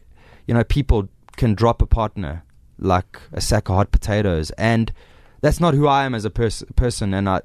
you 0.46 0.54
know, 0.54 0.64
people 0.64 1.08
can 1.36 1.54
drop 1.54 1.80
a 1.82 1.86
partner 1.86 2.44
like 2.78 3.20
a 3.32 3.40
sack 3.40 3.68
of 3.68 3.76
hot 3.76 3.90
potatoes, 3.90 4.50
and 4.52 4.92
that's 5.40 5.60
not 5.60 5.74
who 5.74 5.86
I 5.86 6.04
am 6.04 6.14
as 6.14 6.24
a 6.24 6.30
pers- 6.30 6.64
person. 6.76 7.14
And 7.14 7.28
I 7.28 7.40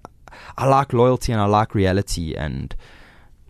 I 0.58 0.68
like 0.68 0.94
loyalty 0.94 1.32
and 1.32 1.42
I 1.42 1.46
like 1.46 1.76
reality 1.76 2.34
and 2.36 2.76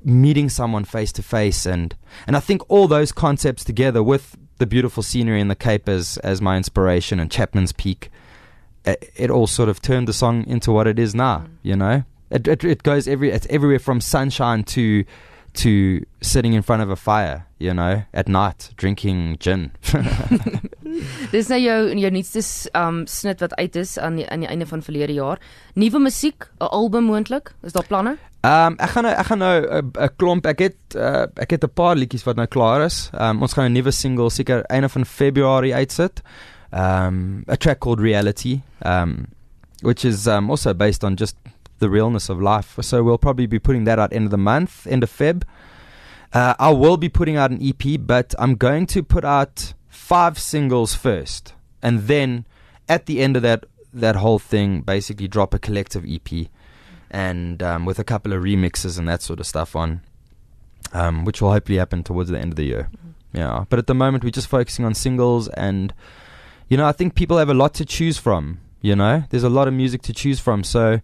meeting 0.03 0.49
someone 0.49 0.83
face 0.83 1.11
to 1.13 1.23
face 1.23 1.65
and 1.65 1.95
and 2.25 2.35
I 2.35 2.39
think 2.39 2.63
all 2.69 2.87
those 2.87 3.11
concepts 3.11 3.63
together 3.63 4.01
with 4.01 4.35
the 4.57 4.65
beautiful 4.65 5.03
scenery 5.03 5.39
in 5.39 5.47
the 5.47 5.55
Cape 5.55 5.87
as 5.87 6.17
as 6.17 6.41
my 6.41 6.57
inspiration 6.57 7.19
and 7.19 7.29
Chapman's 7.29 7.71
Peak 7.71 8.09
it, 8.83 9.11
it 9.15 9.29
all 9.29 9.45
sort 9.45 9.69
of 9.69 9.79
turned 9.79 10.07
the 10.07 10.13
song 10.13 10.45
into 10.47 10.71
what 10.71 10.87
it 10.87 10.97
is 10.97 11.13
now 11.13 11.39
mm. 11.39 11.49
you 11.61 11.75
know 11.75 12.03
it, 12.31 12.47
it 12.47 12.63
it 12.63 12.83
goes 12.83 13.07
every 13.07 13.29
it's 13.31 13.47
everywhere 13.49 13.79
from 13.79 14.01
sunshine 14.01 14.63
to 14.63 15.03
to 15.53 16.05
sitting 16.21 16.53
in 16.53 16.61
front 16.61 16.81
of 16.81 16.89
a 16.89 16.95
fire 16.95 17.45
you 17.59 17.73
know 17.73 18.03
at 18.13 18.27
night 18.27 18.71
drinking 18.77 19.37
gin 19.39 19.71
Dis 21.31 21.47
nou 21.47 21.59
jou 21.61 21.77
jou 21.95 22.11
nuutste 22.11 22.41
um 22.77 23.03
snit 23.07 23.39
wat 23.43 23.53
uit 23.55 23.75
is 23.79 23.97
aan 23.99 24.17
die, 24.19 24.25
aan 24.29 24.43
die 24.43 24.49
einde 24.51 24.67
van 24.67 24.83
verlede 24.83 25.13
jaar. 25.15 25.39
Nuwe 25.73 25.99
musiek, 25.99 26.49
'n 26.59 26.67
album 26.67 27.03
moontlik? 27.03 27.53
Is 27.63 27.71
daar 27.71 27.87
planne? 27.87 28.17
Um 28.43 28.75
ek 28.79 28.89
gaan 28.89 29.03
nou 29.03 29.13
ek 29.15 29.25
gaan 29.25 29.39
nou 29.39 29.55
'n 29.61 29.91
'n 29.95 30.09
klomp 30.17 30.45
ek 30.45 30.59
het 30.59 30.95
uh, 30.95 31.25
ek 31.35 31.51
het 31.51 31.63
'n 31.63 31.73
paar 31.73 31.95
liedjies 31.95 32.23
wat 32.23 32.35
nou 32.35 32.47
klaar 32.47 32.85
is. 32.85 33.09
Um 33.13 33.41
ons 33.41 33.53
gaan 33.53 33.65
'n 33.65 33.73
nuwe 33.73 33.91
single 33.91 34.29
seker 34.29 34.63
einde 34.65 34.89
van 34.89 35.05
Februarie 35.05 35.75
uitsit. 35.75 36.21
Um 36.71 37.43
a 37.47 37.55
track 37.55 37.79
called 37.79 37.99
Reality 37.99 38.61
um 38.85 39.27
which 39.81 40.05
is 40.05 40.27
um 40.27 40.49
also 40.49 40.73
based 40.73 41.03
on 41.03 41.15
just 41.15 41.35
the 41.81 41.89
realness 41.89 42.29
of 42.29 42.41
life. 42.41 42.77
So 42.81 43.03
we'll 43.03 43.17
probably 43.17 43.47
be 43.47 43.59
putting 43.59 43.83
that 43.83 43.99
out 43.99 44.13
end 44.13 44.25
of 44.25 44.31
the 44.31 44.37
month, 44.37 44.87
end 44.87 45.03
of 45.03 45.11
Feb. 45.11 45.43
Uh, 46.31 46.53
I 46.57 46.71
will 46.71 46.95
be 46.95 47.09
putting 47.09 47.35
out 47.35 47.51
an 47.51 47.59
EP, 47.61 47.99
but 47.99 48.33
I'm 48.39 48.55
going 48.55 48.85
to 48.87 49.03
put 49.03 49.25
out 49.25 49.73
five 49.89 50.39
singles 50.39 50.95
first, 50.95 51.53
and 51.81 52.01
then 52.01 52.45
at 52.87 53.05
the 53.05 53.21
end 53.21 53.35
of 53.35 53.41
that 53.41 53.65
that 53.93 54.15
whole 54.15 54.39
thing, 54.39 54.81
basically 54.81 55.27
drop 55.27 55.53
a 55.53 55.59
collective 55.59 56.05
EP, 56.07 56.47
and 57.09 57.61
um, 57.61 57.85
with 57.85 57.99
a 57.99 58.05
couple 58.05 58.31
of 58.31 58.41
remixes 58.41 58.97
and 58.97 59.09
that 59.09 59.21
sort 59.21 59.41
of 59.41 59.45
stuff 59.45 59.75
on, 59.75 60.01
um, 60.93 61.25
which 61.25 61.41
will 61.41 61.51
hopefully 61.51 61.77
happen 61.77 62.01
towards 62.01 62.29
the 62.29 62.39
end 62.39 62.53
of 62.53 62.55
the 62.55 62.63
year. 62.63 62.89
Yeah, 63.33 63.65
but 63.69 63.79
at 63.79 63.87
the 63.87 63.95
moment 63.95 64.23
we're 64.23 64.29
just 64.29 64.47
focusing 64.47 64.85
on 64.85 64.93
singles, 64.93 65.49
and 65.49 65.93
you 66.69 66.77
know 66.77 66.85
I 66.85 66.93
think 66.93 67.15
people 67.15 67.37
have 67.37 67.49
a 67.49 67.53
lot 67.53 67.73
to 67.75 67.85
choose 67.85 68.17
from. 68.17 68.61
You 68.81 68.95
know, 68.95 69.25
there's 69.29 69.43
a 69.43 69.49
lot 69.49 69.67
of 69.67 69.73
music 69.73 70.01
to 70.03 70.13
choose 70.13 70.39
from, 70.39 70.63
so 70.63 71.01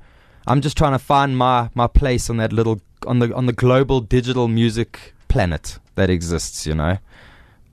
I'm 0.47 0.61
just 0.61 0.77
trying 0.77 0.93
to 0.93 0.99
find 0.99 1.37
my 1.37 1.69
my 1.75 1.87
place 1.87 2.29
on 2.29 2.37
that 2.37 2.53
little 2.53 2.79
on 3.05 3.19
the 3.19 3.33
on 3.35 3.45
the 3.47 3.53
global 3.53 3.99
digital 4.01 4.47
music 4.47 5.13
planet 5.27 5.79
that 5.95 6.09
exists. 6.09 6.65
You 6.65 6.75
know, 6.75 6.97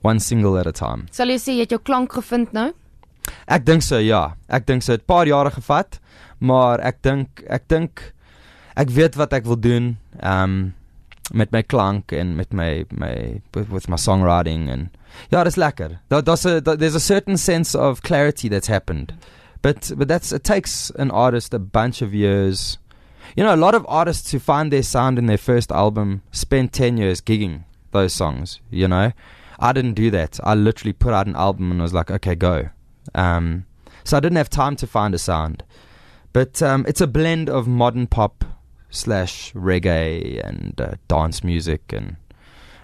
one 0.01 0.19
single 0.19 0.57
at 0.57 0.67
a 0.67 0.71
time. 0.71 1.07
Sal 1.11 1.27
jy 1.27 1.37
sê 1.39 1.55
jy 1.55 1.59
het 1.65 1.71
jou 1.71 1.79
klank 1.79 2.11
gevind 2.13 2.53
nou? 2.53 2.71
Ek 3.47 3.65
dink 3.65 3.81
so, 3.81 3.97
ja. 3.97 4.35
Ek 4.49 4.65
dink 4.65 4.83
so. 4.83 4.93
Dit 4.93 5.01
'n 5.05 5.07
paar 5.07 5.25
jare 5.25 5.51
gevat, 5.51 5.99
maar 6.39 6.79
ek 6.81 7.01
dink 7.01 7.43
ek 7.49 7.67
dink 7.67 8.13
ek 8.75 8.89
weet 8.89 9.15
wat 9.15 9.33
ek 9.33 9.45
wil 9.45 9.55
doen. 9.57 9.97
Um 10.21 10.73
met 11.33 11.51
my 11.51 11.63
klank 11.63 12.11
en 12.13 12.35
met 12.35 12.53
my 12.53 12.85
my 12.91 13.41
with, 13.55 13.69
with 13.69 13.87
my 13.89 13.97
songwriting 13.97 14.69
en 14.69 14.91
ja, 15.31 15.43
dis 15.43 15.55
lekker. 15.55 15.99
Daar 16.09 16.21
daar's 16.23 16.45
'n 16.45 16.61
daar- 16.63 16.77
there's 16.77 16.95
a 16.95 16.99
certain 16.99 17.37
sense 17.37 17.73
of 17.77 18.01
clarity 18.01 18.47
that's 18.49 18.67
happened. 18.67 19.13
But 19.65 19.93
but 19.97 20.07
that's 20.07 20.31
it 20.31 20.43
takes 20.43 20.91
an 20.91 21.09
artist 21.09 21.51
a 21.51 21.57
bunch 21.57 22.03
of 22.03 22.13
years. 22.13 22.77
You 23.35 23.43
know, 23.43 23.55
a 23.55 23.57
lot 23.57 23.73
of 23.73 23.83
artists 23.89 24.31
who 24.31 24.37
find 24.37 24.71
their 24.71 24.83
sound 24.83 25.17
in 25.17 25.25
their 25.25 25.39
first 25.39 25.71
album 25.71 26.21
spend 26.29 26.71
10 26.71 26.97
years 26.97 27.19
gigging 27.19 27.63
those 27.89 28.13
songs, 28.13 28.59
you 28.69 28.87
know. 28.87 29.11
I 29.57 29.73
didn't 29.73 29.95
do 29.95 30.11
that. 30.11 30.39
I 30.43 30.53
literally 30.53 30.93
put 30.93 31.15
out 31.15 31.25
an 31.25 31.35
album 31.35 31.71
and 31.71 31.81
was 31.81 31.95
like, 31.95 32.11
okay, 32.11 32.35
go. 32.35 32.69
Um, 33.15 33.65
so 34.03 34.17
I 34.17 34.19
didn't 34.19 34.37
have 34.37 34.51
time 34.51 34.75
to 34.75 34.85
find 34.85 35.15
a 35.15 35.17
sound. 35.17 35.63
But 36.31 36.61
um, 36.61 36.85
it's 36.87 37.01
a 37.01 37.07
blend 37.07 37.49
of 37.49 37.67
modern 37.67 38.05
pop 38.05 38.45
slash 38.91 39.51
reggae 39.53 40.47
and 40.47 40.79
uh, 40.79 40.93
dance 41.07 41.43
music 41.43 41.91
and 41.91 42.17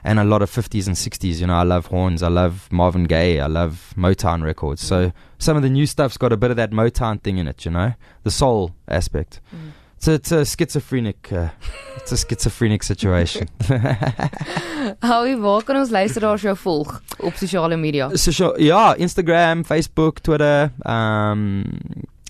and 0.04 0.20
a 0.20 0.24
lot 0.24 0.42
of 0.42 0.50
50s 0.50 0.88
and 0.88 0.96
60s. 0.96 1.40
You 1.40 1.48
know, 1.48 1.56
I 1.56 1.64
love 1.64 1.88
horns. 1.88 2.24
I 2.24 2.28
love 2.30 2.68
Marvin 2.72 3.06
Gaye. 3.06 3.40
I 3.40 3.48
love 3.48 3.94
Motown 3.98 4.44
records. 4.44 4.82
So 4.82 5.12
some 5.38 5.58
of 5.58 5.64
the 5.64 5.70
new 5.70 5.86
stuff's 5.86 6.18
got 6.18 6.32
a 6.34 6.38
bit 6.38 6.52
of 6.52 6.58
that 6.58 6.72
Motown 6.72 7.22
thing 7.22 7.38
in 7.38 7.48
it. 7.48 7.66
You 7.66 7.72
know, 7.72 7.94
the 8.24 8.32
soul 8.32 8.72
aspect. 8.88 9.40
Mm. 9.56 9.72
So 9.98 10.14
it's 10.14 10.32
a 10.32 10.44
schizophrenic. 10.46 11.32
Uh, 11.32 11.50
it's 11.98 12.12
a 12.12 12.18
schizophrenic 12.18 12.82
situation. 12.84 13.48
Howie, 15.02 15.38
waar 15.38 15.64
kan 15.64 15.78
ons 15.78 15.90
luisteraars 15.94 16.42
jou 16.42 16.56
volg 16.58 16.96
op 17.20 17.36
sosiale 17.38 17.78
media? 17.78 18.10
Social, 18.18 18.56
ja, 18.62 18.96
Instagram, 18.98 19.62
Facebook, 19.66 20.20
Twitter, 20.26 20.72
um, 20.90 21.62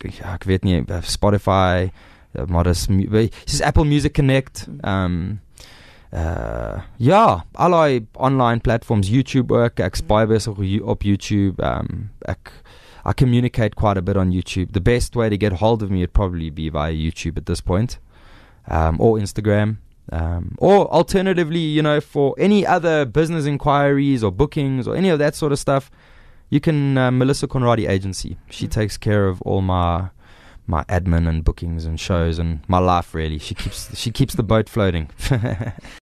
ja, 0.04 0.34
ek 0.36 0.44
weet 0.50 0.64
nie, 0.68 0.82
Spotify, 1.08 1.88
uh, 2.36 2.44
maar 2.52 2.68
dis 2.68 2.88
mu- 2.92 3.08
by- 3.08 3.30
soos 3.46 3.62
Apple 3.64 3.86
Music 3.88 4.14
Connect. 4.20 4.66
Um 4.84 5.22
uh 5.24 5.38
ja, 6.98 7.44
allerlei 7.54 8.06
online 8.14 8.60
platforms, 8.60 9.10
YouTube 9.10 9.54
ook. 9.56 9.80
Ek 9.80 9.96
spy 9.96 10.26
besig 10.28 10.58
op 10.58 10.88
op 10.96 11.04
YouTube. 11.04 11.64
Um 11.64 12.10
ek 12.28 12.52
I 13.06 13.14
communicate 13.18 13.76
quite 13.76 13.98
a 13.98 14.02
bit 14.02 14.16
on 14.18 14.32
YouTube. 14.32 14.74
The 14.74 14.82
best 14.82 15.16
way 15.16 15.30
to 15.30 15.38
get 15.38 15.54
hold 15.54 15.82
of 15.82 15.90
me 15.90 15.98
would 16.00 16.14
probably 16.14 16.50
be 16.52 16.70
via 16.70 16.92
YouTube 16.94 17.38
at 17.38 17.46
this 17.46 17.62
point. 17.62 18.00
Um 18.68 19.00
or 19.00 19.18
Instagram. 19.20 19.78
Um, 20.12 20.56
or 20.58 20.88
alternatively, 20.92 21.60
you 21.60 21.82
know, 21.82 22.02
for 22.02 22.36
any 22.38 22.66
other 22.68 23.06
business 23.06 23.46
inquiries 23.46 24.24
or 24.24 24.32
bookings 24.32 24.86
or 24.88 24.96
any 24.96 25.10
of 25.10 25.20
that 25.20 25.36
sort 25.36 25.54
of 25.54 25.60
stuff, 25.60 25.90
you 26.50 26.60
can 26.60 26.98
uh, 26.98 27.12
Melissa 27.12 27.48
Conradi 27.48 27.88
agency. 27.88 28.36
She 28.50 28.66
Mm. 28.68 28.72
takes 28.72 28.98
care 28.98 29.28
of 29.30 29.42
all 29.44 29.62
my 29.62 30.10
my 30.68 30.84
admin 30.90 31.28
and 31.28 31.44
bookings 31.44 31.86
and 31.86 31.98
shows 32.00 32.40
and 32.40 32.60
my 32.68 32.78
life 32.80 33.14
really. 33.16 33.38
She 33.40 33.56
keeps 33.56 33.96
she 33.98 34.12
keeps 34.12 34.36
the 34.36 34.44
boat 34.44 34.68
floating. 34.70 35.08